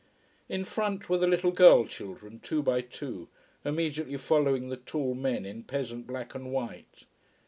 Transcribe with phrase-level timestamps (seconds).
[0.49, 3.27] In front were the little girl children, two by two,
[3.63, 7.05] immediately following the tall men in peasant black and white.